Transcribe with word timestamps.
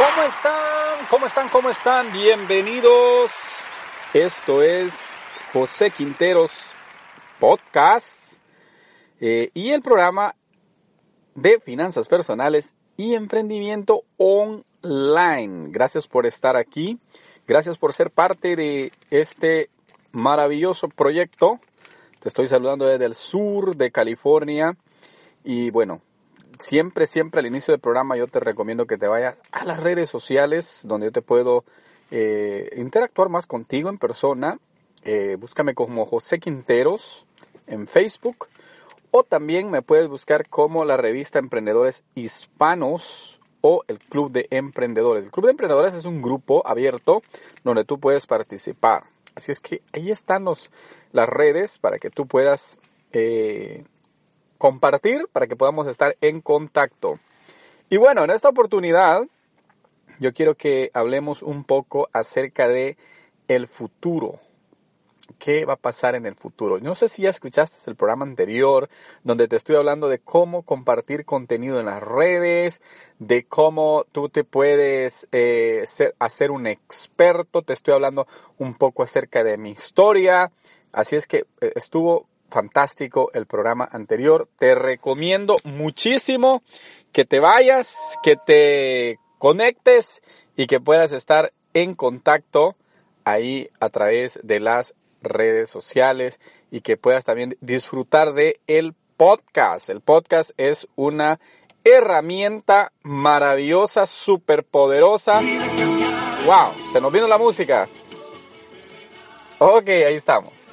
¿Cómo 0.00 0.22
están? 0.22 1.06
¿Cómo 1.10 1.26
están? 1.26 1.48
¿Cómo 1.50 1.68
están? 1.68 2.10
Bienvenidos. 2.10 3.30
Esto 4.14 4.62
es 4.62 4.94
José 5.52 5.90
Quinteros 5.90 6.52
Podcast 7.38 8.38
eh, 9.20 9.50
y 9.52 9.72
el 9.72 9.82
programa 9.82 10.36
de 11.34 11.60
finanzas 11.60 12.08
personales 12.08 12.72
y 12.96 13.12
emprendimiento 13.12 14.04
online. 14.16 15.68
Gracias 15.68 16.08
por 16.08 16.24
estar 16.24 16.56
aquí. 16.56 16.98
Gracias 17.46 17.76
por 17.76 17.92
ser 17.92 18.10
parte 18.10 18.56
de 18.56 18.92
este 19.10 19.68
maravilloso 20.12 20.88
proyecto. 20.88 21.60
Te 22.20 22.28
estoy 22.28 22.48
saludando 22.48 22.86
desde 22.86 23.04
el 23.04 23.14
sur 23.14 23.76
de 23.76 23.90
California. 23.90 24.78
Y 25.44 25.70
bueno, 25.70 26.00
siempre, 26.60 27.06
siempre 27.06 27.40
al 27.40 27.46
inicio 27.46 27.72
del 27.72 27.80
programa 27.80 28.16
yo 28.16 28.26
te 28.26 28.40
recomiendo 28.40 28.86
que 28.86 28.98
te 28.98 29.08
vayas 29.08 29.36
a 29.50 29.64
las 29.64 29.80
redes 29.80 30.08
sociales 30.08 30.82
donde 30.84 31.06
yo 31.06 31.12
te 31.12 31.22
puedo 31.22 31.64
eh, 32.10 32.70
interactuar 32.76 33.28
más 33.28 33.46
contigo 33.46 33.88
en 33.88 33.98
persona. 33.98 34.58
Eh, 35.02 35.36
búscame 35.38 35.74
como 35.74 36.06
José 36.06 36.38
Quinteros 36.38 37.26
en 37.66 37.86
Facebook 37.86 38.48
o 39.10 39.24
también 39.24 39.70
me 39.70 39.82
puedes 39.82 40.08
buscar 40.08 40.48
como 40.48 40.84
la 40.84 40.96
revista 40.96 41.38
Emprendedores 41.38 42.04
Hispanos 42.14 43.40
o 43.62 43.82
el 43.88 43.98
Club 43.98 44.30
de 44.30 44.46
Emprendedores. 44.50 45.24
El 45.24 45.30
Club 45.30 45.46
de 45.46 45.52
Emprendedores 45.52 45.94
es 45.94 46.04
un 46.04 46.22
grupo 46.22 46.66
abierto 46.66 47.22
donde 47.64 47.84
tú 47.84 47.98
puedes 47.98 48.26
participar. 48.26 49.04
Así 49.34 49.52
es 49.52 49.60
que 49.60 49.82
ahí 49.92 50.10
están 50.10 50.44
los, 50.44 50.70
las 51.12 51.28
redes 51.28 51.78
para 51.78 51.98
que 51.98 52.10
tú 52.10 52.26
puedas 52.26 52.78
eh, 53.12 53.84
compartir, 54.60 55.26
para 55.32 55.46
que 55.46 55.56
podamos 55.56 55.86
estar 55.88 56.16
en 56.20 56.42
contacto. 56.42 57.18
Y 57.88 57.96
bueno, 57.96 58.22
en 58.22 58.30
esta 58.30 58.50
oportunidad 58.50 59.22
yo 60.18 60.34
quiero 60.34 60.54
que 60.54 60.90
hablemos 60.92 61.42
un 61.42 61.64
poco 61.64 62.10
acerca 62.12 62.68
de 62.68 62.98
el 63.48 63.66
futuro 63.66 64.38
qué 65.38 65.64
va 65.64 65.74
a 65.74 65.76
pasar 65.76 66.14
en 66.14 66.26
el 66.26 66.34
futuro. 66.34 66.78
No 66.80 66.94
sé 66.94 67.08
si 67.08 67.22
ya 67.22 67.30
escuchaste 67.30 67.90
el 67.90 67.96
programa 67.96 68.24
anterior 68.24 68.90
donde 69.24 69.48
te 69.48 69.56
estoy 69.56 69.76
hablando 69.76 70.08
de 70.08 70.18
cómo 70.18 70.62
compartir 70.62 71.24
contenido 71.24 71.80
en 71.80 71.86
las 71.86 72.02
redes, 72.02 72.82
de 73.18 73.44
cómo 73.44 74.04
tú 74.12 74.28
te 74.28 74.44
puedes 74.44 75.26
eh, 75.32 75.84
hacer 76.18 76.50
un 76.50 76.66
experto. 76.66 77.62
Te 77.62 77.72
estoy 77.72 77.94
hablando 77.94 78.26
un 78.58 78.74
poco 78.74 79.02
acerca 79.02 79.42
de 79.42 79.56
mi 79.56 79.70
historia. 79.70 80.52
Así 80.92 81.16
es 81.16 81.26
que 81.26 81.46
eh, 81.60 81.72
estuvo 81.76 82.26
fantástico 82.50 83.30
el 83.32 83.46
programa 83.46 83.88
anterior. 83.90 84.48
Te 84.58 84.74
recomiendo 84.74 85.56
muchísimo 85.64 86.62
que 87.12 87.24
te 87.24 87.40
vayas, 87.40 88.18
que 88.22 88.36
te 88.36 89.18
conectes 89.38 90.22
y 90.56 90.66
que 90.66 90.80
puedas 90.80 91.12
estar 91.12 91.52
en 91.72 91.94
contacto 91.94 92.76
ahí 93.24 93.70
a 93.80 93.88
través 93.88 94.38
de 94.42 94.60
las 94.60 94.94
redes 95.22 95.70
sociales 95.70 96.40
y 96.70 96.80
que 96.80 96.96
puedas 96.96 97.24
también 97.24 97.56
disfrutar 97.60 98.32
de 98.34 98.60
el 98.66 98.94
podcast. 99.16 99.88
El 99.88 100.00
podcast 100.00 100.50
es 100.56 100.88
una 100.96 101.40
herramienta 101.84 102.92
maravillosa, 103.02 104.06
súper 104.06 104.64
poderosa. 104.64 105.40
¡Wow! 106.46 106.72
Se 106.92 107.00
nos 107.00 107.12
vino 107.12 107.26
la 107.26 107.38
música. 107.38 107.88
Ok, 109.58 109.88
ahí 109.88 110.14
estamos. 110.14 110.69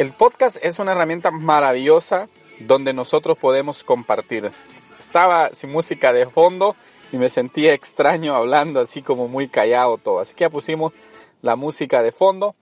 El 0.00 0.14
podcast 0.14 0.56
es 0.62 0.78
una 0.78 0.92
herramienta 0.92 1.30
maravillosa 1.30 2.26
donde 2.60 2.94
nosotros 2.94 3.36
podemos 3.36 3.84
compartir. 3.84 4.50
Estaba 4.98 5.50
sin 5.50 5.70
música 5.72 6.10
de 6.10 6.24
fondo 6.24 6.74
y 7.12 7.18
me 7.18 7.28
sentía 7.28 7.74
extraño 7.74 8.34
hablando 8.34 8.80
así 8.80 9.02
como 9.02 9.28
muy 9.28 9.48
callado 9.48 9.98
todo. 9.98 10.20
Así 10.20 10.32
que 10.32 10.44
ya 10.44 10.48
pusimos 10.48 10.94
la 11.42 11.54
música 11.54 12.02
de 12.02 12.12
fondo. 12.12 12.56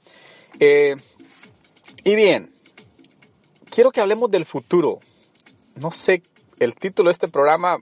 Eh, 0.59 0.97
y 2.03 2.17
bien, 2.17 2.53
quiero 3.71 3.93
que 3.93 4.01
hablemos 4.01 4.33
del 4.33 4.45
futuro. 4.45 4.99
No 5.77 5.93
sé, 5.93 6.25
el 6.59 6.75
título 6.75 7.09
de 7.09 7.13
este 7.13 7.29
programa 7.29 7.79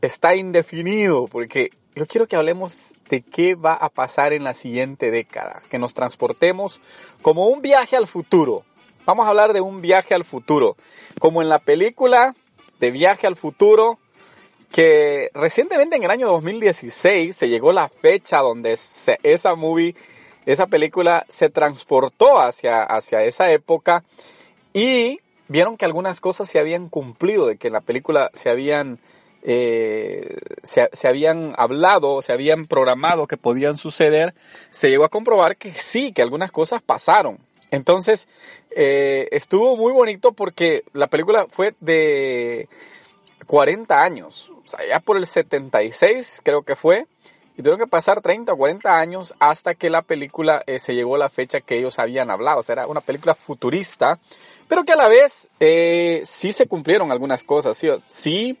está 0.00 0.36
indefinido 0.36 1.26
porque 1.26 1.70
yo 1.94 2.06
quiero 2.06 2.26
que 2.26 2.36
hablemos 2.36 2.92
de 3.08 3.22
qué 3.22 3.54
va 3.54 3.74
a 3.74 3.88
pasar 3.88 4.32
en 4.32 4.44
la 4.44 4.54
siguiente 4.54 5.10
década, 5.10 5.62
que 5.70 5.78
nos 5.78 5.94
transportemos 5.94 6.80
como 7.22 7.48
un 7.48 7.62
viaje 7.62 7.96
al 7.96 8.06
futuro. 8.06 8.64
Vamos 9.06 9.26
a 9.26 9.30
hablar 9.30 9.52
de 9.52 9.60
un 9.60 9.80
viaje 9.80 10.14
al 10.14 10.24
futuro, 10.24 10.76
como 11.18 11.42
en 11.42 11.48
la 11.48 11.58
película 11.58 12.34
de 12.78 12.90
Viaje 12.90 13.26
al 13.26 13.36
Futuro, 13.36 13.98
que 14.72 15.30
recientemente 15.34 15.96
en 15.96 16.04
el 16.04 16.10
año 16.10 16.28
2016 16.28 17.36
se 17.36 17.48
llegó 17.48 17.72
la 17.72 17.88
fecha 17.88 18.38
donde 18.38 18.78
esa 19.22 19.54
movie 19.54 19.94
esa 20.46 20.66
película 20.66 21.26
se 21.28 21.50
transportó 21.50 22.40
hacia, 22.40 22.82
hacia 22.82 23.22
esa 23.22 23.50
época 23.50 24.04
y 24.72 25.20
vieron 25.48 25.76
que 25.76 25.84
algunas 25.84 26.20
cosas 26.20 26.48
se 26.48 26.58
habían 26.58 26.88
cumplido, 26.88 27.46
de 27.46 27.56
que 27.56 27.68
en 27.68 27.74
la 27.74 27.80
película 27.80 28.30
se 28.32 28.50
habían, 28.50 28.98
eh, 29.42 30.36
se, 30.62 31.08
habían 31.08 31.54
hablado, 31.56 32.20
se 32.22 32.32
habían 32.32 32.66
programado 32.66 33.26
que 33.26 33.36
podían 33.36 33.78
suceder, 33.78 34.34
se 34.70 34.90
llegó 34.90 35.04
a 35.04 35.08
comprobar 35.08 35.56
que 35.56 35.74
sí, 35.74 36.12
que 36.12 36.22
algunas 36.22 36.52
cosas 36.52 36.82
pasaron. 36.82 37.38
Entonces, 37.70 38.28
eh, 38.70 39.28
estuvo 39.30 39.76
muy 39.76 39.92
bonito 39.92 40.32
porque 40.32 40.84
la 40.92 41.06
película 41.06 41.46
fue 41.50 41.74
de 41.80 42.68
40 43.46 44.02
años, 44.02 44.50
o 44.64 44.68
sea, 44.68 44.80
ya 44.86 45.00
por 45.00 45.16
el 45.16 45.26
76 45.26 46.40
creo 46.42 46.62
que 46.62 46.76
fue, 46.76 47.06
y 47.56 47.62
tuvieron 47.62 47.78
que 47.78 47.86
pasar 47.86 48.20
30 48.20 48.52
o 48.52 48.56
40 48.56 48.98
años 48.98 49.34
hasta 49.38 49.74
que 49.74 49.90
la 49.90 50.02
película 50.02 50.62
eh, 50.66 50.78
se 50.78 50.94
llegó 50.94 51.16
a 51.16 51.18
la 51.18 51.30
fecha 51.30 51.60
que 51.60 51.78
ellos 51.78 51.98
habían 51.98 52.30
hablado. 52.30 52.60
O 52.60 52.62
sea, 52.62 52.74
era 52.74 52.86
una 52.86 53.02
película 53.02 53.34
futurista, 53.34 54.18
pero 54.66 54.84
que 54.84 54.92
a 54.92 54.96
la 54.96 55.08
vez 55.08 55.48
sí 56.28 56.52
se 56.52 56.66
cumplieron 56.68 57.12
algunas 57.12 57.44
cosas. 57.44 57.76
Sí, 57.76 58.56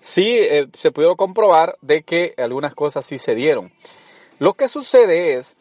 sí 0.00 0.38
eh, 0.38 0.68
se 0.74 0.92
pudo 0.92 1.16
comprobar 1.16 1.76
de 1.80 2.02
que 2.02 2.34
algunas 2.38 2.74
cosas 2.74 3.06
sí 3.06 3.18
se 3.18 3.34
dieron. 3.34 3.72
Lo 4.38 4.54
que 4.54 4.68
sucede 4.68 5.34
es 5.34 5.56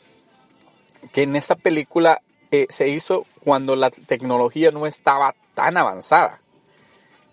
que 1.12 1.24
en 1.24 1.36
esa 1.36 1.56
película 1.56 2.22
se 2.70 2.88
hizo 2.88 3.26
cuando 3.44 3.76
la 3.76 3.90
tecnología 3.90 4.72
no 4.72 4.88
estaba 4.88 5.36
tan 5.56 5.76
avanzada. 5.76 6.40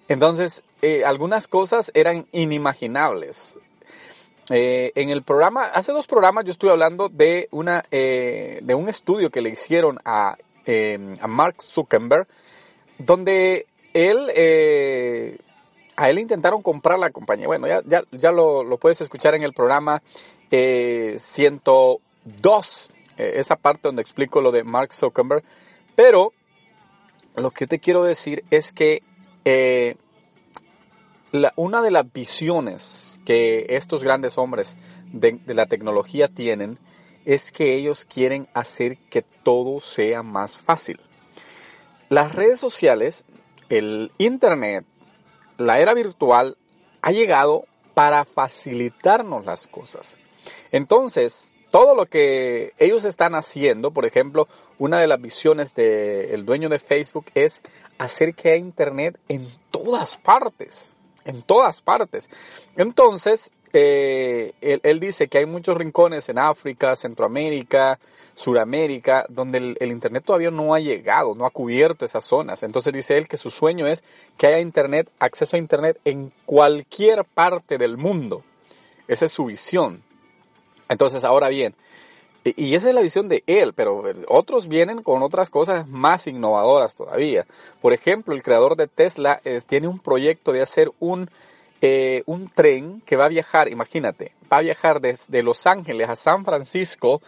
Entonces, 0.09 0.65
algunas 1.05 1.47
cosas 1.47 1.93
eran 1.95 2.27
inimaginables. 2.33 3.57
Eh, 4.51 4.93
en 4.97 5.11
el 5.11 5.23
programa, 5.23 5.65
hace 5.65 5.93
dos 5.93 6.07
programas 6.07 6.45
yo 6.45 6.51
estuve 6.51 6.73
hablando 6.73 7.09
de, 7.09 7.49
una, 7.53 7.85
eh, 7.91 8.61
de 8.63 8.75
un 8.75 8.89
estudio 8.89 9.31
que 9.31 9.41
le 9.41 9.51
hicieron 9.51 9.99
a, 10.05 10.37
Mark 11.27 11.57
Zuckerberg, 11.61 12.29
donde 12.99 13.67
él, 13.95 14.31
eh, 14.35 15.39
a 15.97 16.11
él 16.11 16.19
intentaron 16.19 16.63
comprar 16.63 16.99
la 16.99 17.11
compañía. 17.11 17.47
Bueno, 17.47 17.67
ya, 17.67 17.83
ya, 17.85 18.03
ya 18.13 18.33
lo, 18.33 18.65
lo, 18.65 18.79
puedes 18.79 19.01
escuchar 19.01 19.35
en 19.35 19.43
el 19.43 19.53
programa 19.53 20.03
102, 20.51 22.91
esa 23.17 23.57
parte 23.57 23.83
donde 23.85 24.03
explico 24.03 24.41
lo 24.41 24.53
de 24.53 24.65
Mark 24.65 24.93
Zuckerberg. 24.93 25.45
Pero 25.95 26.33
lo 27.37 27.51
que 27.51 27.67
te 27.67 27.79
quiero 27.79 28.05
decir 28.05 28.45
es 28.51 28.73
que 28.73 29.03
la, 31.33 31.53
una 31.57 31.83
de 31.83 31.91
las 31.91 32.11
visiones 32.13 33.21
que 33.25 33.67
estos 33.71 34.03
grandes 34.03 34.39
hombres 34.39 34.77
de, 35.13 35.41
la 35.47 35.67
tecnología 35.67 36.29
tienen 36.29 36.79
es 37.25 37.53
que 37.53 37.75
ellos 37.75 38.05
quieren 38.05 38.49
hacer 38.53 38.99
que 39.11 39.23
todo 39.23 39.81
sea 39.81 40.23
más 40.23 40.59
fácil. 40.59 41.01
Las 42.09 42.35
redes 42.35 42.61
sociales, 42.61 43.25
el 43.69 44.13
Internet, 44.19 44.85
la 45.59 45.79
era 45.79 45.95
virtual 45.95 46.57
ha 47.01 47.13
llegado 47.13 47.65
para 47.95 48.25
facilitarnos 48.25 49.45
las 49.45 49.67
cosas. 49.67 50.19
Entonces, 50.71 51.55
todo 51.71 51.95
lo 51.95 52.07
que 52.07 52.73
ellos 52.79 53.05
están 53.05 53.35
haciendo, 53.35 53.91
por 53.91 54.07
ejemplo, 54.07 54.49
una 54.79 54.99
de 54.99 55.07
las 55.07 55.21
visiones 55.21 55.75
del 55.75 56.45
dueño 56.45 56.69
de 56.69 56.79
Facebook 56.79 57.27
es 57.35 57.61
hacer 57.99 58.35
que 58.35 58.51
haya 58.51 58.59
Internet 58.59 59.19
en 59.29 59.47
todas 59.71 60.17
partes 60.17 60.93
en 61.25 61.43
todas 61.43 61.81
partes. 61.83 62.29
Entonces, 62.77 63.51
eh, 63.73 64.53
él, 64.61 65.01
dice 65.01 65.29
que 65.29 65.39
hay 65.39 65.47
muchos 65.47 65.77
rincones 65.77 66.29
en 66.29 66.39
África, 66.39 66.95
Centroamérica, 66.97 67.99
Suramérica, 68.35 69.27
donde 69.29 69.59
el, 69.59 69.77
el, 69.81 69.93
Internet 69.93 70.25
todavía 70.25 70.51
no 70.51 70.75
ha 70.75 70.81
llegado, 70.81 71.35
no 71.35 71.47
ha 71.47 71.51
cubierto 71.51 72.05
esas 72.05 72.25
zonas. 72.25 72.63
Entonces 72.63 72.93
dice 72.93 73.17
él 73.17 73.29
que 73.29 73.37
su 73.37 73.51
sueño 73.51 73.87
es 73.87 74.03
que 74.37 74.47
haya 74.47 74.61
Internet, 74.61 75.11
acceso 75.19 75.57
a 75.57 75.59
Internet 75.59 75.99
en 76.05 76.33
cualquier 76.47 77.25
parte 77.25 77.79
del 77.79 77.97
mundo. 77.97 78.43
Esa 79.09 79.27
es 79.27 79.33
su 79.33 79.47
visión. 79.47 80.03
Entonces, 80.89 81.25
ahora 81.25 81.49
bien, 81.49 81.75
y 82.45 82.75
esa 82.75 82.89
es 82.89 82.95
la 82.95 83.03
visión 83.03 83.29
de 83.29 83.45
él, 83.47 83.73
pero 83.73 84.03
otros 84.29 84.67
vienen 84.67 85.03
con 85.03 85.23
otras 85.23 85.49
cosas 85.49 85.87
más 85.89 86.27
innovadoras 86.27 86.95
todavía. 86.95 87.47
Por 87.81 87.93
ejemplo, 87.93 88.35
el 88.35 88.43
creador 88.43 88.77
de 88.77 88.89
Tesla 88.89 89.41
tiene 89.67 89.87
un 89.87 90.01
proyecto 90.01 90.53
de 90.53 90.63
hacer 90.63 90.91
un, 90.99 91.31
eh, 91.85 92.23
un 92.27 92.49
tren 92.49 93.03
que 93.05 93.17
va 93.17 93.25
a 93.25 93.29
viajar, 93.29 93.69
imagínate, 93.69 94.33
va 94.51 94.59
a 94.59 94.63
viajar 94.63 95.01
desde 95.01 95.43
Los 95.43 95.67
Ángeles 95.67 96.09
a 96.09 96.15
San 96.15 96.45
Francisco, 96.45 97.21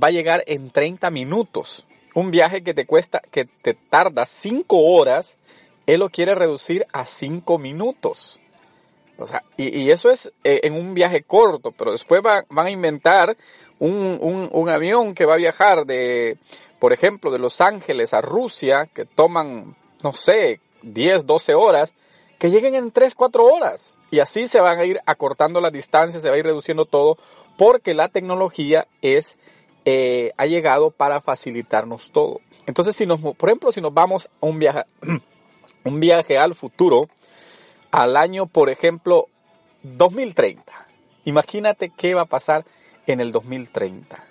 va 0.00 0.08
a 0.08 0.12
llegar 0.12 0.44
en 0.46 0.70
30 0.70 1.10
minutos. 1.10 1.86
Un 2.14 2.30
viaje 2.30 2.62
que 2.62 2.72
te 2.72 2.86
cuesta, 2.86 3.20
que 3.32 3.46
te 3.46 3.74
tarda 3.74 4.26
5 4.26 4.78
horas, 4.78 5.36
él 5.86 5.98
lo 5.98 6.08
quiere 6.08 6.36
reducir 6.36 6.86
a 6.92 7.04
5 7.04 7.58
minutos. 7.58 8.38
O 9.18 9.26
sea, 9.26 9.42
y, 9.56 9.90
eso 9.90 10.08
es 10.08 10.32
eh, 10.44 10.60
en 10.62 10.74
un 10.74 10.94
viaje 10.94 11.22
corto, 11.22 11.72
pero 11.72 11.90
después 11.90 12.22
van 12.22 12.44
a 12.48 12.70
inventar 12.70 13.36
un, 13.80 14.48
un, 14.52 14.68
avión 14.68 15.14
que 15.14 15.26
va 15.26 15.34
a 15.34 15.38
viajar 15.38 15.84
de, 15.84 16.38
por 16.78 16.92
ejemplo, 16.92 17.32
de 17.32 17.40
Los 17.40 17.60
Ángeles 17.60 18.14
a 18.14 18.20
Rusia, 18.20 18.86
que 18.86 19.04
toman, 19.04 19.74
no 20.02 20.12
sé, 20.12 20.60
10, 20.82 21.26
12 21.26 21.54
horas, 21.54 21.92
que 22.40 22.50
lleguen 22.50 22.74
en 22.74 22.90
3, 22.90 23.14
4 23.14 23.44
horas. 23.44 23.98
Y 24.10 24.18
así 24.18 24.48
se 24.48 24.60
van 24.60 24.78
a 24.78 24.84
ir 24.84 24.98
acortando 25.04 25.60
las 25.60 25.72
distancias, 25.72 26.22
se 26.22 26.30
va 26.30 26.34
a 26.34 26.38
ir 26.38 26.44
reduciendo 26.44 26.86
todo, 26.86 27.18
porque 27.58 27.92
la 27.92 28.08
tecnología 28.08 28.88
es, 29.02 29.38
eh, 29.84 30.32
ha 30.38 30.46
llegado 30.46 30.90
para 30.90 31.20
facilitarnos 31.20 32.10
todo. 32.10 32.40
Entonces, 32.66 32.96
si 32.96 33.06
nos, 33.06 33.20
por 33.20 33.50
ejemplo, 33.50 33.70
si 33.72 33.82
nos 33.82 33.92
vamos 33.92 34.30
a 34.40 34.46
un 34.46 34.58
viaje, 34.58 34.84
un 35.84 36.00
viaje 36.00 36.38
al 36.38 36.54
futuro, 36.54 37.10
al 37.90 38.16
año, 38.16 38.46
por 38.46 38.70
ejemplo, 38.70 39.26
2030, 39.82 40.64
imagínate 41.24 41.92
qué 41.94 42.14
va 42.14 42.22
a 42.22 42.26
pasar 42.26 42.64
en 43.06 43.20
el 43.20 43.32
2030? 43.32 44.24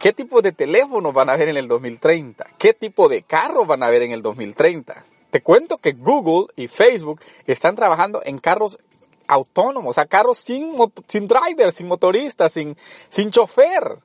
¿Qué 0.00 0.12
tipo 0.12 0.42
de 0.42 0.50
teléfonos 0.50 1.12
van 1.12 1.30
a 1.30 1.36
ver 1.36 1.48
en 1.48 1.56
el 1.56 1.68
2030? 1.68 2.44
¿Qué 2.58 2.74
tipo 2.74 3.08
de 3.08 3.22
carros 3.22 3.68
van 3.68 3.84
a 3.84 3.90
ver 3.90 4.02
en 4.02 4.10
el 4.10 4.22
2030? 4.22 5.04
Te 5.30 5.42
cuento 5.42 5.78
que 5.78 5.92
Google 5.92 6.46
y 6.56 6.68
Facebook 6.68 7.20
están 7.46 7.76
trabajando 7.76 8.22
en 8.24 8.38
carros 8.38 8.78
autónomos, 9.26 9.90
o 9.90 9.92
sea, 9.92 10.06
carros 10.06 10.38
sin, 10.38 10.72
sin 11.06 11.28
driver, 11.28 11.70
sin 11.70 11.86
motorista, 11.86 12.48
sin, 12.48 12.76
sin 13.10 13.30
chofer. 13.30 13.98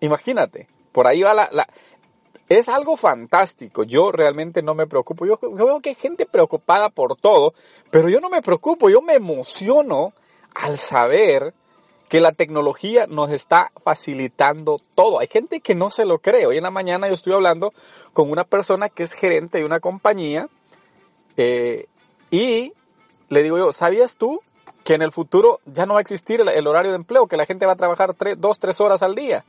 Imagínate, 0.00 0.68
por 0.92 1.08
ahí 1.08 1.22
va 1.22 1.34
la, 1.34 1.68
Es 2.48 2.68
algo 2.68 2.96
fantástico, 2.96 3.82
yo 3.82 4.12
realmente 4.12 4.62
no 4.62 4.74
me 4.74 4.86
preocupo. 4.86 5.26
Yo, 5.26 5.38
yo 5.42 5.66
veo 5.66 5.80
que 5.80 5.90
hay 5.90 5.94
gente 5.96 6.26
preocupada 6.26 6.90
por 6.90 7.16
todo, 7.16 7.54
pero 7.90 8.08
yo 8.08 8.20
no 8.20 8.30
me 8.30 8.40
preocupo, 8.40 8.88
yo 8.88 9.02
me 9.02 9.14
emociono 9.14 10.12
al 10.54 10.78
saber 10.78 11.54
que 12.08 12.20
la 12.20 12.32
tecnología 12.32 13.06
nos 13.06 13.30
está 13.32 13.70
facilitando 13.84 14.76
todo. 14.94 15.18
Hay 15.18 15.26
gente 15.26 15.60
que 15.60 15.74
no 15.74 15.90
se 15.90 16.06
lo 16.06 16.20
cree. 16.20 16.46
Hoy 16.46 16.56
en 16.56 16.62
la 16.62 16.70
mañana 16.70 17.08
yo 17.08 17.14
estoy 17.14 17.34
hablando 17.34 17.74
con 18.12 18.30
una 18.30 18.44
persona 18.44 18.88
que 18.88 19.02
es 19.02 19.12
gerente 19.12 19.58
de 19.58 19.64
una 19.64 19.80
compañía 19.80 20.48
eh, 21.38 21.86
y 22.30 22.72
le 23.28 23.42
digo 23.42 23.56
yo, 23.56 23.72
¿sabías 23.72 24.16
tú 24.16 24.40
que 24.84 24.94
en 24.94 25.02
el 25.02 25.12
futuro 25.12 25.60
ya 25.66 25.86
no 25.86 25.94
va 25.94 26.00
a 26.00 26.02
existir 26.02 26.40
el, 26.40 26.66
horario 26.66 26.90
de 26.90 26.96
empleo, 26.96 27.26
que 27.26 27.36
la 27.36 27.46
gente 27.46 27.64
va 27.64 27.72
a 27.72 27.76
trabajar 27.76 28.14
dos, 28.36 28.58
tres 28.58 28.80
horas 28.80 29.02
al 29.02 29.14
día? 29.14 29.44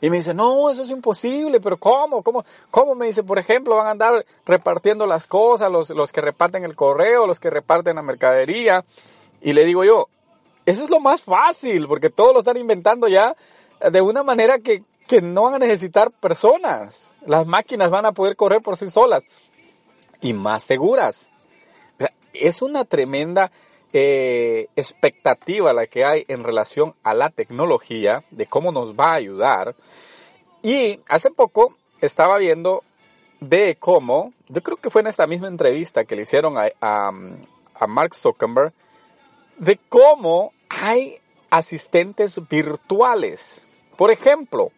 Y 0.00 0.10
me 0.10 0.18
dice, 0.18 0.34
no, 0.34 0.68
eso 0.68 0.82
es 0.82 0.90
imposible, 0.90 1.60
pero 1.60 1.76
¿cómo? 1.76 2.22
¿Cómo? 2.22 2.44
¿Cómo? 2.70 2.94
Me 2.94 3.06
dice, 3.06 3.22
por 3.22 3.38
ejemplo, 3.38 3.76
van 3.76 3.86
a 3.86 3.90
andar 3.90 4.26
repartiendo 4.44 5.06
las 5.06 5.26
cosas, 5.26 5.70
los, 5.70 5.90
los 5.90 6.12
que 6.12 6.20
reparten 6.20 6.64
el 6.64 6.76
correo, 6.76 7.26
los 7.26 7.40
que 7.40 7.50
reparten 7.50 7.96
la 7.96 8.02
mercadería. 8.02 8.84
Y 9.40 9.52
le 9.52 9.64
digo 9.64 9.84
yo, 9.84 10.08
eso 10.66 10.84
es 10.84 10.90
lo 10.90 11.00
más 11.00 11.22
fácil, 11.22 11.86
porque 11.88 12.10
todos 12.10 12.32
lo 12.32 12.40
están 12.40 12.56
inventando 12.56 13.08
ya 13.08 13.34
de 13.80 14.00
una 14.00 14.22
manera 14.22 14.58
que, 14.58 14.82
no 15.22 15.44
van 15.44 15.54
a 15.54 15.58
necesitar 15.58 16.10
personas. 16.10 17.14
Las 17.24 17.46
máquinas 17.46 17.90
van 17.90 18.04
a 18.04 18.12
poder 18.12 18.36
correr 18.36 18.60
por 18.60 18.76
sí 18.76 18.90
solas 18.90 19.24
y 20.20 20.32
más 20.32 20.64
seguras. 20.64 21.30
es 22.32 22.62
una 22.62 22.84
tremenda 22.84 23.50
eh, 23.92 24.68
expectativa 24.76 25.72
la 25.72 25.86
que 25.86 26.04
hay 26.04 26.24
en 26.28 26.44
relación 26.44 26.94
a 27.02 27.14
la 27.14 27.30
tecnología, 27.30 28.24
de 28.30 28.46
cómo 28.46 28.70
nos 28.70 28.94
va 28.94 29.12
a 29.12 29.14
ayudar. 29.14 29.74
Y 30.62 31.00
hace 31.08 31.30
poco 31.30 31.76
estaba 32.00 32.38
viendo 32.38 32.84
de 33.40 33.76
cómo, 33.76 34.32
yo 34.48 34.62
creo 34.62 34.76
que 34.76 34.90
fue 34.90 35.00
en 35.00 35.06
esta 35.06 35.26
misma 35.26 35.48
entrevista 35.48 36.04
que 36.04 36.16
le 36.16 36.22
hicieron 36.22 36.58
a, 36.58 36.68
a, 36.80 37.10
a 37.74 37.86
Mark 37.86 38.14
Zuckerberg, 38.14 38.72
de 39.58 39.78
cómo 39.88 40.52
hay 40.68 41.18
asistentes 41.50 42.38
virtuales. 42.48 43.66
Por 43.96 44.10
ejemplo, 44.10 44.70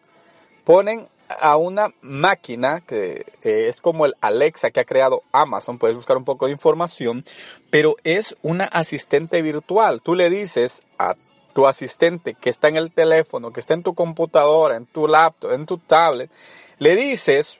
ponen 0.65 1.09
a 1.41 1.57
una 1.57 1.95
máquina 2.01 2.81
que 2.81 3.25
es 3.43 3.81
como 3.81 4.07
el 4.07 4.15
Alexa 4.21 4.71
que 4.71 4.81
ha 4.81 4.85
creado 4.85 5.23
Amazon, 5.33 5.79
puedes 5.79 5.97
buscar 5.97 6.17
un 6.17 6.25
poco 6.25 6.47
de 6.47 6.53
información, 6.53 7.25
pero 7.71 7.97
es 8.05 8.37
una 8.43 8.65
asistente 8.65 9.43
virtual. 9.43 10.03
Tú 10.03 10.15
le 10.15 10.31
dices 10.31 10.83
a 10.99 11.15
tu 11.53 11.67
asistente 11.67 12.35
que 12.35 12.51
está 12.51 12.69
en 12.69 12.77
el 12.77 12.93
teléfono, 12.93 13.53
que 13.53 13.61
está 13.61 13.75
en 13.75 13.83
tu 13.83 13.95
computadora, 13.95 14.77
en 14.77 14.87
tu 14.87 15.07
laptop, 15.07 15.53
en 15.53 15.67
tu 15.67 15.79
tablet, 15.79 16.31
le 16.79 16.97
dices, 16.97 17.59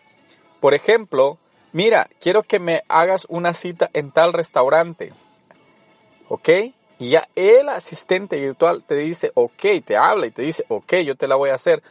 por 0.61 0.75
ejemplo, 0.75 1.39
mira, 1.73 2.09
quiero 2.21 2.43
que 2.43 2.59
me 2.59 2.83
hagas 2.89 3.27
una 3.29 3.55
cita 3.55 3.91
en 3.93 4.11
tal 4.11 4.33
restaurante. 4.33 5.13
¿Ok? 6.29 6.49
Y 6.99 7.11
ya 7.11 7.29
el 7.35 7.69
asistente 7.71 8.37
virtual 8.37 8.85
te 8.87 8.95
dice, 8.95 9.33
ok, 9.35 9.83
te 9.85 9.97
habla 9.97 10.27
y 10.27 10.31
te 10.31 10.43
dice, 10.43 10.65
ok, 10.69 10.97
yo 10.97 11.15
te 11.17 11.27
la 11.27 11.37
voy 11.37 11.51
a 11.51 11.55
hacer. 11.55 11.83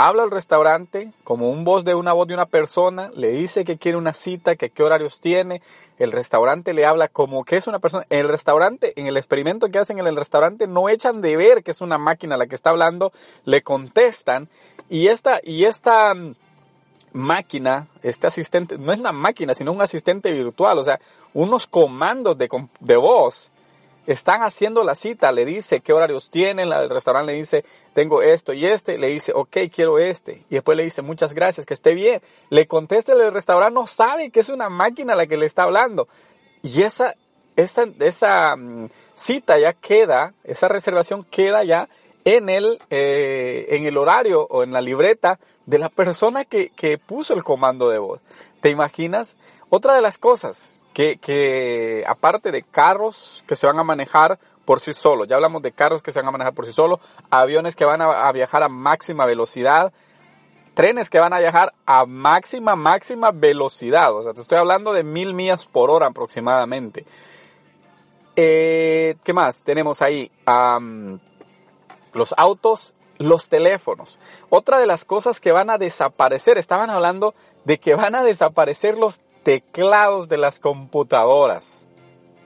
Habla 0.00 0.22
al 0.22 0.30
restaurante 0.30 1.10
como 1.24 1.50
un 1.50 1.64
voz 1.64 1.84
de 1.84 1.96
una 1.96 2.12
voz 2.12 2.28
de 2.28 2.34
una 2.34 2.46
persona, 2.46 3.10
le 3.16 3.32
dice 3.32 3.64
que 3.64 3.78
quiere 3.78 3.98
una 3.98 4.14
cita, 4.14 4.54
que 4.54 4.70
qué 4.70 4.84
horarios 4.84 5.20
tiene. 5.20 5.60
El 5.98 6.12
restaurante 6.12 6.72
le 6.72 6.86
habla 6.86 7.08
como 7.08 7.44
que 7.44 7.56
es 7.56 7.66
una 7.66 7.80
persona. 7.80 8.06
En 8.08 8.20
el 8.20 8.28
restaurante, 8.28 8.92
en 8.94 9.08
el 9.08 9.16
experimento 9.16 9.66
que 9.70 9.80
hacen 9.80 9.98
en 9.98 10.06
el 10.06 10.14
restaurante, 10.14 10.68
no 10.68 10.88
echan 10.88 11.20
de 11.20 11.36
ver 11.36 11.64
que 11.64 11.72
es 11.72 11.80
una 11.80 11.98
máquina 11.98 12.36
la 12.36 12.46
que 12.46 12.54
está 12.54 12.70
hablando, 12.70 13.10
le 13.44 13.62
contestan. 13.62 14.48
Y 14.88 15.08
esta, 15.08 15.40
y 15.42 15.64
esta 15.64 16.14
mm, 16.14 16.36
máquina, 17.14 17.88
este 18.04 18.28
asistente, 18.28 18.78
no 18.78 18.92
es 18.92 19.00
una 19.00 19.10
máquina, 19.10 19.52
sino 19.52 19.72
un 19.72 19.82
asistente 19.82 20.30
virtual, 20.30 20.78
o 20.78 20.84
sea, 20.84 21.00
unos 21.34 21.66
comandos 21.66 22.38
de, 22.38 22.48
de 22.78 22.96
voz 22.96 23.50
están 24.12 24.42
haciendo 24.42 24.84
la 24.84 24.94
cita, 24.94 25.32
le 25.32 25.44
dice 25.44 25.80
qué 25.80 25.92
horarios 25.92 26.30
tienen, 26.30 26.70
la 26.70 26.80
del 26.80 26.88
restaurante 26.88 27.30
le 27.30 27.38
dice, 27.38 27.62
tengo 27.92 28.22
esto 28.22 28.54
y 28.54 28.64
este, 28.64 28.96
le 28.96 29.08
dice, 29.08 29.32
ok, 29.34 29.58
quiero 29.70 29.98
este. 29.98 30.44
Y 30.48 30.54
después 30.54 30.78
le 30.78 30.84
dice, 30.84 31.02
muchas 31.02 31.34
gracias, 31.34 31.66
que 31.66 31.74
esté 31.74 31.94
bien. 31.94 32.22
Le 32.48 32.66
contesta 32.66 33.12
el 33.12 33.32
restaurante, 33.32 33.74
no 33.74 33.86
sabe 33.86 34.30
que 34.30 34.40
es 34.40 34.48
una 34.48 34.70
máquina 34.70 35.14
la 35.14 35.26
que 35.26 35.36
le 35.36 35.44
está 35.44 35.64
hablando. 35.64 36.08
Y 36.62 36.84
esa, 36.84 37.16
esa, 37.54 37.84
esa 38.00 38.56
mm, 38.56 38.88
cita 39.14 39.58
ya 39.58 39.74
queda, 39.74 40.32
esa 40.42 40.68
reservación 40.68 41.22
queda 41.24 41.62
ya 41.64 41.90
en 42.24 42.48
el, 42.48 42.78
eh, 42.88 43.66
en 43.68 43.84
el 43.84 43.98
horario 43.98 44.46
o 44.48 44.62
en 44.62 44.72
la 44.72 44.80
libreta 44.80 45.38
de 45.66 45.78
la 45.78 45.90
persona 45.90 46.46
que, 46.46 46.70
que 46.70 46.96
puso 46.96 47.34
el 47.34 47.44
comando 47.44 47.90
de 47.90 47.98
voz. 47.98 48.20
¿Te 48.62 48.70
imaginas? 48.70 49.36
Otra 49.70 49.94
de 49.94 50.00
las 50.00 50.16
cosas 50.16 50.84
que, 50.94 52.04
aparte 52.06 52.50
de 52.50 52.62
carros 52.62 53.44
que 53.46 53.54
se 53.54 53.66
van 53.66 53.78
a 53.78 53.84
manejar 53.84 54.38
por 54.64 54.80
sí 54.80 54.92
solos, 54.92 55.28
ya 55.28 55.36
hablamos 55.36 55.62
de 55.62 55.72
carros 55.72 56.02
que 56.02 56.10
se 56.10 56.20
van 56.20 56.28
a 56.28 56.32
manejar 56.32 56.54
por 56.54 56.66
sí 56.66 56.72
solos, 56.72 57.00
aviones 57.30 57.76
que 57.76 57.84
van 57.84 58.00
a, 58.02 58.30
viajar 58.32 58.62
a 58.62 58.68
máxima 58.68 59.26
velocidad, 59.26 59.92
trenes 60.74 61.10
que 61.10 61.20
van 61.20 61.32
a 61.32 61.38
viajar 61.38 61.74
a 61.86 62.06
máxima, 62.06 62.76
máxima 62.76 63.30
velocidad. 63.30 64.14
O 64.14 64.22
sea, 64.22 64.32
te 64.32 64.40
estoy 64.40 64.58
hablando 64.58 64.92
de 64.92 65.04
mil 65.04 65.34
millas 65.34 65.66
por 65.66 65.90
hora 65.90 66.06
aproximadamente. 66.06 67.04
Eh, 68.36 69.16
¿Qué 69.24 69.32
más? 69.32 69.64
Tenemos 69.64 70.00
ahí 70.00 70.30
los 72.12 72.34
autos, 72.36 72.94
los 73.18 73.48
teléfonos. 73.48 74.18
Otra 74.48 74.78
de 74.78 74.86
las 74.86 75.04
cosas 75.04 75.40
que 75.40 75.52
van 75.52 75.70
a 75.70 75.78
desaparecer, 75.78 76.56
estaban 76.56 76.90
hablando 76.90 77.34
de 77.64 77.78
que 77.78 77.94
van 77.94 78.14
a 78.14 78.22
desaparecer 78.22 78.96
los 78.96 79.20
teclados 79.48 80.28
de 80.28 80.36
las 80.36 80.58
computadoras. 80.58 81.86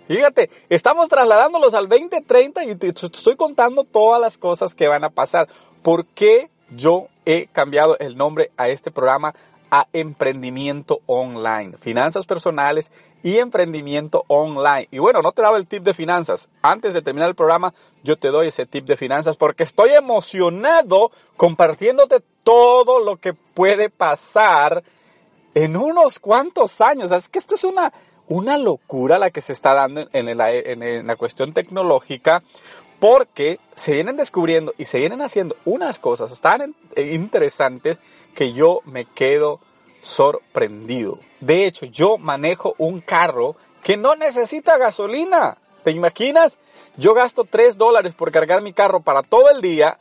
Fíjate, 0.06 0.50
estamos 0.68 1.08
trasladándolos 1.08 1.74
al 1.74 1.88
2030 1.88 2.62
y 2.62 2.76
te 2.76 2.90
estoy 2.90 3.34
contando 3.34 3.82
todas 3.82 4.20
las 4.20 4.38
cosas 4.38 4.72
que 4.72 4.86
van 4.86 5.02
a 5.02 5.10
pasar. 5.10 5.48
¿Por 5.82 6.06
qué 6.06 6.48
yo 6.70 7.08
he 7.26 7.48
cambiado 7.48 7.98
el 7.98 8.16
nombre 8.16 8.52
a 8.56 8.68
este 8.68 8.92
programa 8.92 9.34
a 9.72 9.88
emprendimiento 9.92 11.00
online, 11.06 11.76
finanzas 11.80 12.24
personales 12.24 12.92
y 13.24 13.38
emprendimiento 13.38 14.24
online. 14.28 14.86
Y 14.92 14.98
bueno, 14.98 15.22
no 15.22 15.32
te 15.32 15.42
daba 15.42 15.56
el 15.56 15.66
tip 15.66 15.82
de 15.82 15.94
finanzas. 15.94 16.50
Antes 16.60 16.94
de 16.94 17.02
terminar 17.02 17.28
el 17.28 17.34
programa, 17.34 17.74
yo 18.04 18.16
te 18.16 18.28
doy 18.28 18.48
ese 18.48 18.66
tip 18.66 18.84
de 18.84 18.96
finanzas 18.96 19.36
porque 19.36 19.64
estoy 19.64 19.90
emocionado 19.90 21.10
compartiéndote 21.36 22.22
todo 22.44 23.04
lo 23.04 23.16
que 23.16 23.34
puede 23.34 23.90
pasar 23.90 24.84
en 25.54 25.76
unos 25.76 26.18
cuantos 26.18 26.80
años. 26.80 27.10
Es 27.10 27.28
que 27.28 27.38
esto 27.38 27.54
es 27.54 27.64
una, 27.64 27.92
una 28.28 28.58
locura 28.58 29.18
la 29.18 29.30
que 29.30 29.40
se 29.40 29.52
está 29.52 29.74
dando 29.74 30.08
en, 30.12 31.06
la 31.06 31.16
cuestión 31.16 31.52
tecnológica 31.52 32.42
porque 32.98 33.58
se 33.74 33.92
vienen 33.92 34.16
descubriendo 34.16 34.74
y 34.78 34.84
se 34.84 34.98
vienen 34.98 35.22
haciendo 35.22 35.56
unas 35.64 35.98
cosas 35.98 36.40
tan 36.40 36.74
interesantes 36.96 37.98
que 38.34 38.52
yo 38.52 38.80
me 38.84 39.06
quedo 39.06 39.60
sorprendido. 40.00 41.18
De 41.40 41.66
hecho, 41.66 41.86
yo 41.86 42.16
manejo 42.16 42.74
un 42.78 43.00
carro 43.00 43.56
que 43.82 43.96
no 43.96 44.14
necesita 44.14 44.78
gasolina. 44.78 45.58
¿Te 45.82 45.90
imaginas? 45.90 46.58
Yo 46.96 47.14
gasto 47.14 47.44
3 47.44 47.76
dólares 47.76 48.14
por 48.14 48.30
cargar 48.30 48.62
mi 48.62 48.72
carro 48.72 49.00
para 49.00 49.22
todo 49.22 49.50
el 49.50 49.60
día 49.60 49.98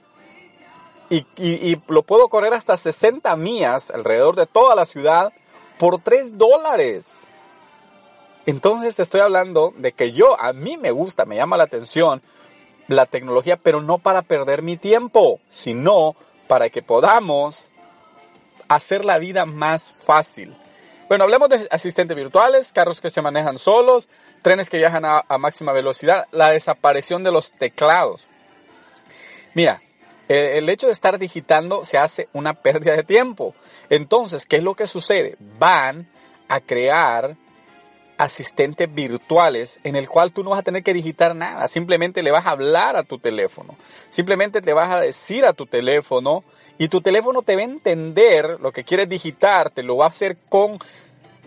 y, 1.10 1.26
y, 1.38 1.82
lo 1.88 2.04
puedo 2.04 2.30
correr 2.30 2.54
hasta 2.54 2.78
60 2.78 3.36
millas 3.36 3.92
alrededor 3.92 4.36
de 4.36 4.46
toda 4.46 4.76
la 4.76 4.86
ciudad 4.86 5.34
por 5.82 6.00
3 6.00 6.38
dólares. 6.38 7.26
Entonces 8.46 8.96
te 8.96 9.02
estoy 9.02 9.22
hablando 9.22 9.74
de 9.76 9.94
que 9.94 10.12
yo, 10.12 10.40
a 10.40 10.54
mí 10.54 10.78
me 10.78 10.92
gusta, 10.92 11.26
me 11.26 11.38
llama 11.38 11.58
la 11.58 11.64
atención 11.64 12.22
la 12.88 13.08
tecnología, 13.08 13.58
pero 13.58 13.82
no 13.82 13.98
para 13.98 14.22
perder 14.22 14.62
mi 14.62 14.78
tiempo, 14.78 15.40
sino 15.50 16.16
para 16.48 16.70
que 16.70 16.84
podamos 16.84 17.72
hacer 18.68 19.06
la 19.06 19.18
vida 19.18 19.48
más 19.48 19.92
fácil. 20.06 20.56
Bueno, 21.08 21.24
hablemos 21.24 21.50
de 21.50 21.68
asistentes 21.72 22.16
virtuales, 22.16 22.72
carros 22.72 23.02
que 23.02 23.10
se 23.10 23.24
manejan 23.24 23.58
solos, 23.58 24.08
trenes 24.44 24.70
que 24.70 24.78
viajan 24.78 25.04
a, 25.04 25.38
máxima 25.40 25.72
velocidad, 25.72 26.28
la 26.30 26.52
desaparición 26.52 27.24
de 27.24 27.32
los 27.32 27.54
teclados. 27.54 28.28
Mira, 29.56 29.82
el, 30.32 30.70
hecho 30.70 30.88
de 30.88 30.94
estar 30.94 31.18
digitando 31.18 31.84
se 31.86 31.98
hace 31.98 32.30
una 32.34 32.54
pérdida 32.54 32.96
de 32.96 33.04
tiempo. 33.04 33.54
Entonces, 33.90 34.46
¿qué 34.46 34.58
es 34.58 34.64
lo 34.64 34.76
que 34.76 34.88
sucede? 34.88 35.36
Van 35.60 36.08
a 36.48 36.60
crear 36.60 37.36
asistentes 38.18 38.94
virtuales 38.94 39.80
en 39.84 39.96
el 39.96 40.08
cual 40.08 40.32
tú 40.32 40.44
no 40.44 40.52
vas 40.52 40.60
a 40.60 40.64
tener 40.64 40.84
que 40.84 40.94
digitar 40.94 41.36
nada, 41.36 41.68
simplemente 41.68 42.22
le 42.22 42.30
vas 42.30 42.46
a 42.46 42.52
hablar 42.52 42.96
a 42.96 43.02
tu 43.02 43.18
teléfono, 43.18 43.76
simplemente 44.12 44.62
te 44.62 44.74
vas 44.74 44.92
a 44.92 45.00
decir 45.00 45.44
a 45.44 45.54
tu 45.54 45.66
teléfono 45.66 46.44
y 46.78 46.88
tu 46.88 47.02
teléfono 47.02 47.42
te 47.42 47.56
va 47.56 47.62
a 47.62 47.66
entender 47.66 48.60
lo 48.60 48.72
que 48.72 48.84
quieres 48.84 49.10
digitar, 49.10 49.72
te 49.72 49.82
lo 49.82 49.98
va 49.98 50.06
a 50.06 50.10
hacer 50.10 50.38
con... 50.50 50.78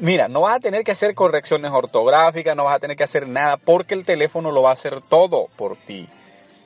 Mira, 0.01 0.27
no 0.27 0.41
vas 0.41 0.57
a 0.57 0.61
tener 0.61 0.83
que 0.83 0.91
hacer 0.91 1.15
correcciones 1.15 1.71
ortográficas, 1.71 2.57
no 2.57 2.65
vas 2.65 2.77
a 2.77 2.81
tener 2.81 2.97
que 2.97 3.05
hacer 3.05 3.29
nada 3.29 3.57
porque 3.57 3.95
el 3.95 4.05
teléfono 4.05 4.51
lo 4.51 4.63
va 4.63 4.71
a 4.71 4.73
hacer 4.73 5.01
todo 5.01 5.49
por 5.57 5.77
ti. 5.77 6.09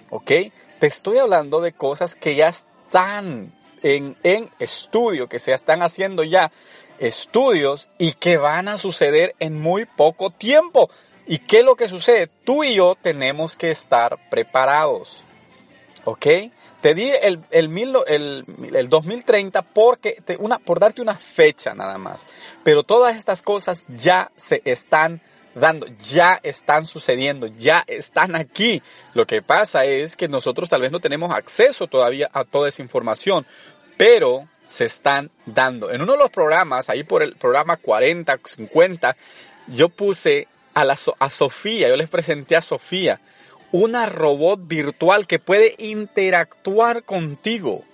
¿Ok? 0.08 0.32
Te 0.78 0.86
estoy 0.86 1.18
hablando 1.18 1.60
de 1.60 1.72
cosas 1.72 2.14
que 2.14 2.36
ya 2.36 2.48
están 2.48 3.52
en, 3.82 4.16
en 4.22 4.50
estudio, 4.58 5.28
que 5.28 5.38
se 5.38 5.52
están 5.52 5.82
haciendo 5.82 6.22
ya 6.22 6.52
estudios 6.98 7.88
y 7.98 8.12
que 8.12 8.36
van 8.36 8.68
a 8.68 8.78
suceder 8.78 9.34
en 9.38 9.60
muy 9.60 9.86
poco 9.86 10.30
tiempo. 10.30 10.88
¿Y 11.26 11.38
qué 11.38 11.60
es 11.60 11.64
lo 11.64 11.76
que 11.76 11.88
sucede? 11.88 12.28
Tú 12.44 12.64
y 12.64 12.76
yo 12.76 12.96
tenemos 13.00 13.56
que 13.56 13.70
estar 13.70 14.18
preparados. 14.30 15.24
¿Ok? 16.04 16.26
Te 16.80 16.94
di 16.94 17.10
el, 17.22 17.42
el, 17.50 18.04
el, 18.72 18.88
2030 18.88 19.62
porque 19.62 20.22
te, 20.24 20.36
una, 20.36 20.58
por 20.58 20.78
darte 20.78 21.02
una 21.02 21.16
fecha 21.16 21.74
nada 21.74 21.98
más. 21.98 22.24
Pero 22.62 22.84
todas 22.84 23.16
estas 23.16 23.42
cosas 23.42 23.86
ya 23.88 24.30
se 24.36 24.62
están 24.64 25.20
dando, 25.58 25.86
ya 25.98 26.40
están 26.42 26.86
sucediendo, 26.86 27.46
ya 27.46 27.84
están 27.86 28.36
aquí. 28.36 28.82
Lo 29.14 29.26
que 29.26 29.42
pasa 29.42 29.84
es 29.84 30.16
que 30.16 30.28
nosotros 30.28 30.68
tal 30.68 30.82
vez 30.82 30.90
no 30.90 31.00
tenemos 31.00 31.32
acceso 31.32 31.86
todavía 31.86 32.30
a 32.32 32.44
toda 32.44 32.68
esa 32.68 32.82
información, 32.82 33.46
pero 33.96 34.48
se 34.66 34.84
están 34.84 35.30
dando. 35.46 35.90
En 35.90 36.02
uno 36.02 36.12
de 36.12 36.18
los 36.18 36.30
programas, 36.30 36.88
ahí 36.88 37.02
por 37.02 37.22
el 37.22 37.36
programa 37.36 37.76
40, 37.76 38.38
50, 38.44 39.16
yo 39.68 39.88
puse 39.88 40.46
a, 40.74 40.84
la, 40.84 40.96
a 41.18 41.30
Sofía, 41.30 41.88
yo 41.88 41.96
les 41.96 42.08
presenté 42.08 42.56
a 42.56 42.62
Sofía 42.62 43.20
una 43.72 44.06
robot 44.06 44.60
virtual 44.66 45.26
que 45.26 45.38
puede 45.38 45.74
interactuar 45.78 47.02
contigo. 47.04 47.84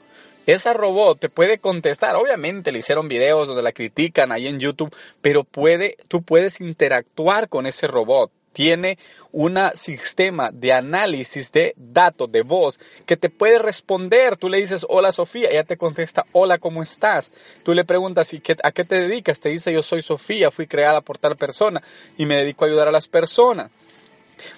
Esa 0.46 0.72
robot 0.72 1.18
te 1.20 1.28
puede 1.28 1.58
contestar. 1.58 2.16
Obviamente 2.16 2.72
le 2.72 2.80
hicieron 2.80 3.08
videos 3.08 3.48
donde 3.48 3.62
la 3.62 3.72
critican 3.72 4.32
ahí 4.32 4.46
en 4.46 4.60
YouTube, 4.60 4.94
pero 5.22 5.44
puede, 5.44 5.96
tú 6.08 6.22
puedes 6.22 6.60
interactuar 6.60 7.48
con 7.48 7.66
ese 7.66 7.86
robot. 7.86 8.30
Tiene 8.52 8.98
un 9.32 9.58
sistema 9.74 10.50
de 10.52 10.72
análisis 10.72 11.50
de 11.50 11.74
datos 11.76 12.30
de 12.30 12.42
voz 12.42 12.78
que 13.04 13.16
te 13.16 13.28
puede 13.28 13.58
responder. 13.58 14.36
Tú 14.36 14.48
le 14.48 14.58
dices, 14.58 14.86
hola 14.88 15.10
Sofía, 15.10 15.48
ella 15.50 15.64
te 15.64 15.76
contesta, 15.76 16.24
hola, 16.30 16.58
¿cómo 16.58 16.80
estás? 16.80 17.32
Tú 17.64 17.74
le 17.74 17.84
preguntas, 17.84 18.32
¿y 18.32 18.38
qué, 18.38 18.56
a 18.62 18.70
qué 18.70 18.84
te 18.84 18.94
dedicas? 18.94 19.40
Te 19.40 19.48
dice, 19.48 19.72
yo 19.72 19.82
soy 19.82 20.02
Sofía, 20.02 20.52
fui 20.52 20.68
creada 20.68 21.00
por 21.00 21.18
tal 21.18 21.36
persona 21.36 21.82
y 22.16 22.26
me 22.26 22.36
dedico 22.36 22.64
a 22.64 22.68
ayudar 22.68 22.86
a 22.86 22.92
las 22.92 23.08
personas. 23.08 23.72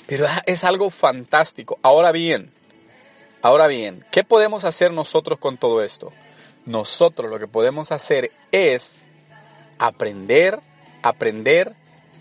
Pero 0.06 0.26
es 0.44 0.64
algo 0.64 0.90
fantástico. 0.90 1.78
Ahora 1.80 2.12
bien, 2.12 2.52
ahora 3.46 3.68
bien, 3.68 4.04
¿qué 4.10 4.24
podemos 4.24 4.64
hacer 4.64 4.92
nosotros 4.92 5.38
con 5.38 5.56
todo 5.56 5.80
esto? 5.80 6.12
Nosotros 6.64 7.30
lo 7.30 7.38
que 7.38 7.46
podemos 7.46 7.92
hacer 7.92 8.32
es 8.50 9.04
aprender, 9.78 10.58
aprender 11.00 11.76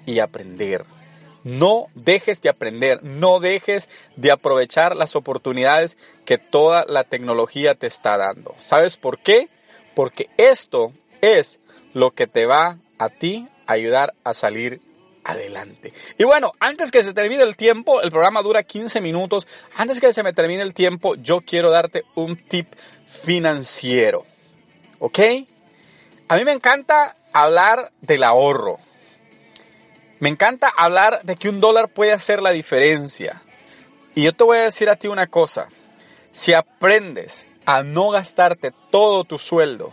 y 0.05 0.19
aprender. 0.19 0.85
No 1.43 1.87
dejes 1.95 2.43
de 2.43 2.49
aprender, 2.49 3.03
no 3.03 3.39
dejes 3.39 3.89
de 4.15 4.31
aprovechar 4.31 4.95
las 4.95 5.15
oportunidades 5.15 5.97
que 6.25 6.37
toda 6.37 6.85
la 6.87 7.03
tecnología 7.03 7.73
te 7.73 7.87
está 7.87 8.17
dando. 8.17 8.53
¿Sabes 8.59 8.95
por 8.95 9.17
qué? 9.17 9.49
Porque 9.95 10.29
esto 10.37 10.91
es 11.21 11.59
lo 11.95 12.11
que 12.11 12.27
te 12.27 12.45
va 12.45 12.77
a 12.99 13.09
ti 13.09 13.47
ayudar 13.65 14.13
a 14.23 14.35
salir 14.35 14.79
adelante. 15.25 15.91
Y 16.17 16.23
bueno, 16.23 16.53
antes 16.59 16.91
que 16.91 17.03
se 17.03 17.13
termine 17.13 17.43
el 17.43 17.57
tiempo, 17.57 18.01
el 18.01 18.11
programa 18.11 18.41
dura 18.41 18.63
15 18.63 19.01
minutos, 19.01 19.47
antes 19.75 19.99
que 19.99 20.13
se 20.13 20.23
me 20.23 20.31
termine 20.31 20.61
el 20.61 20.73
tiempo, 20.73 21.15
yo 21.15 21.41
quiero 21.41 21.71
darte 21.71 22.03
un 22.13 22.37
tip 22.37 22.73
financiero. 23.23 24.25
¿Ok? 24.99 25.19
A 26.27 26.37
mí 26.37 26.45
me 26.45 26.53
encanta 26.53 27.17
hablar 27.33 27.91
del 28.01 28.23
ahorro. 28.23 28.79
Me 30.19 30.29
encanta 30.29 30.69
hablar 30.69 31.23
de 31.23 31.35
que 31.35 31.49
un 31.49 31.59
dólar 31.59 31.89
puede 31.89 32.13
hacer 32.13 32.41
la 32.41 32.51
diferencia. 32.51 33.41
Y 34.13 34.23
yo 34.23 34.33
te 34.33 34.43
voy 34.43 34.59
a 34.59 34.63
decir 34.63 34.89
a 34.89 34.95
ti 34.95 35.07
una 35.07 35.27
cosa. 35.27 35.67
Si 36.31 36.53
aprendes 36.53 37.47
a 37.65 37.83
no 37.83 38.09
gastarte 38.09 38.71
todo 38.91 39.23
tu 39.23 39.37
sueldo, 39.39 39.91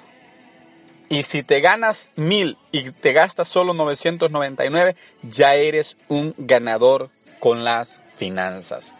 y 1.12 1.24
si 1.24 1.42
te 1.42 1.60
ganas 1.60 2.10
mil 2.16 2.56
y 2.70 2.90
te 2.90 3.12
gastas 3.12 3.46
solo 3.46 3.74
999, 3.74 4.96
ya 5.22 5.56
eres 5.56 5.98
un 6.08 6.34
ganador 6.38 7.10
con 7.38 7.64
las 7.64 8.00
finanzas. 8.16 8.94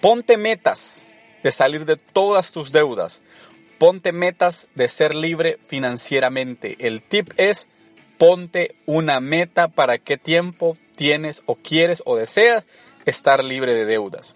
Ponte 0.00 0.38
metas 0.38 1.04
de 1.42 1.52
salir 1.52 1.84
de 1.84 1.96
todas 1.96 2.50
tus 2.50 2.72
deudas. 2.72 3.20
Ponte 3.76 4.12
metas 4.12 4.68
de 4.74 4.88
ser 4.88 5.14
libre 5.14 5.58
financieramente. 5.66 6.78
El 6.80 7.02
tip 7.02 7.28
es 7.36 7.68
ponte 8.16 8.76
una 8.86 9.20
meta 9.20 9.68
para 9.68 9.98
qué 9.98 10.16
tiempo 10.16 10.78
tienes 10.96 11.42
o 11.44 11.56
quieres 11.56 12.02
o 12.06 12.16
deseas 12.16 12.64
estar 13.04 13.44
libre 13.44 13.74
de 13.74 13.84
deudas. 13.84 14.34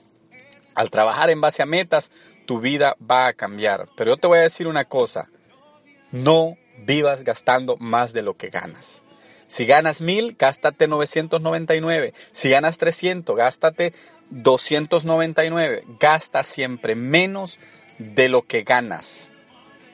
Al 0.75 0.90
trabajar 0.90 1.31
en 1.31 1.40
base 1.40 1.62
a 1.62 1.66
metas, 1.66 2.11
tu 2.45 2.61
vida 2.61 2.99
va 3.00 3.28
a 3.28 3.33
cambiar. 3.33 3.88
Pero 3.97 4.11
yo 4.11 4.16
te 4.19 4.26
voy 4.26 4.40
a 4.40 4.43
decir 4.43 4.66
una 4.66 4.85
cosa. 4.85 5.31
No 6.12 6.59
vivas 6.78 7.25
gastando 7.25 7.76
más 7.78 8.12
de 8.12 8.23
lo 8.23 8.35
que 8.37 8.49
ganas. 8.49 9.04
Si 9.47 9.66
ganas 9.66 10.00
mil, 10.00 10.37
gástate 10.38 10.88
999. 10.88 12.14
Si 12.33 12.50
ganas 12.50 12.78
300, 12.78 13.37
gástate 13.37 13.93
299. 14.31 15.85
Gasta 16.00 16.43
siempre 16.43 16.95
menos 16.95 17.59
de 17.99 18.28
lo 18.28 18.43
que 18.43 18.62
ganas. 18.62 19.31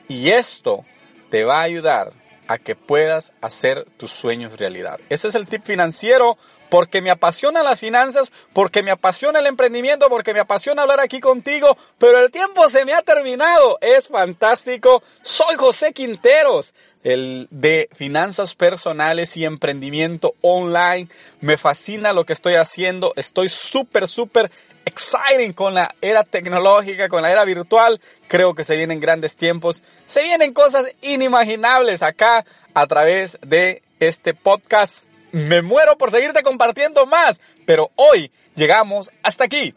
Y 0.07 0.29
esto 0.29 0.85
te 1.29 1.43
va 1.43 1.59
a 1.59 1.63
ayudar 1.63 2.13
a 2.47 2.57
que 2.57 2.75
puedas 2.75 3.33
hacer 3.41 3.85
tus 3.97 4.11
sueños 4.11 4.57
realidad. 4.57 4.99
Ese 5.09 5.27
es 5.27 5.35
el 5.35 5.45
tip 5.45 5.63
financiero 5.63 6.37
porque 6.71 7.01
me 7.01 7.11
apasiona 7.11 7.63
las 7.63 7.81
finanzas, 7.81 8.31
porque 8.53 8.81
me 8.81 8.91
apasiona 8.91 9.39
el 9.39 9.45
emprendimiento, 9.45 10.07
porque 10.07 10.33
me 10.33 10.39
apasiona 10.39 10.83
hablar 10.83 11.01
aquí 11.01 11.19
contigo, 11.19 11.77
pero 11.97 12.23
el 12.23 12.31
tiempo 12.31 12.69
se 12.69 12.85
me 12.85 12.93
ha 12.93 13.01
terminado. 13.01 13.77
Es 13.81 14.07
fantástico. 14.07 15.03
Soy 15.21 15.55
José 15.57 15.91
Quinteros, 15.91 16.73
el 17.03 17.49
de 17.51 17.89
finanzas 17.93 18.55
personales 18.55 19.35
y 19.35 19.43
emprendimiento 19.43 20.35
online. 20.39 21.09
Me 21.41 21.57
fascina 21.57 22.13
lo 22.13 22.23
que 22.23 22.31
estoy 22.31 22.53
haciendo. 22.53 23.11
Estoy 23.17 23.49
súper, 23.49 24.07
súper 24.07 24.49
exciting 24.85 25.51
con 25.51 25.73
la 25.73 25.93
era 25.99 26.23
tecnológica, 26.23 27.09
con 27.09 27.21
la 27.21 27.33
era 27.33 27.43
virtual. 27.43 27.99
Creo 28.29 28.55
que 28.55 28.63
se 28.63 28.77
vienen 28.77 29.01
grandes 29.01 29.35
tiempos. 29.35 29.83
Se 30.07 30.23
vienen 30.23 30.53
cosas 30.53 30.85
inimaginables 31.01 32.01
acá 32.01 32.45
a 32.73 32.87
través 32.87 33.37
de 33.41 33.83
este 33.99 34.33
podcast 34.33 35.10
me 35.31 35.61
muero 35.61 35.97
por 35.97 36.11
seguirte 36.11 36.43
compartiendo 36.43 37.05
más, 37.05 37.41
pero 37.65 37.91
hoy 37.95 38.31
llegamos 38.55 39.11
hasta 39.23 39.45
aquí. 39.45 39.73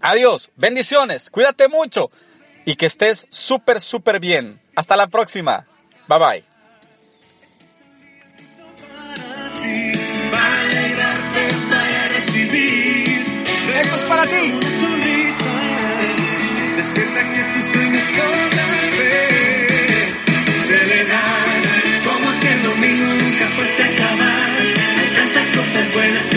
Adiós, 0.00 0.50
bendiciones, 0.56 1.30
cuídate 1.30 1.68
mucho 1.68 2.10
y 2.64 2.76
que 2.76 2.86
estés 2.86 3.26
súper, 3.30 3.80
súper 3.80 4.20
bien. 4.20 4.60
Hasta 4.74 4.96
la 4.96 5.06
próxima. 5.06 5.66
Bye 6.08 6.18
bye. 6.18 6.44
Esto 13.82 13.96
es 13.96 14.02
para 14.08 14.22
ti. 14.24 14.52
Despierta 16.76 17.32
que 17.32 17.42
tus 17.54 17.64
sueños 17.64 18.02
como 22.04 22.32
si 22.34 22.46
el 22.46 22.62
domingo 22.62 23.14
nunca 23.14 23.48
fuese 23.56 23.82
a 23.82 23.86
acabar 23.86 24.31
cosas 25.72 25.94
buenas. 25.94 26.31